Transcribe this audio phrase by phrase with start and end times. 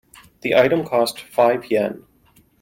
[0.41, 2.05] The item costs five Yen.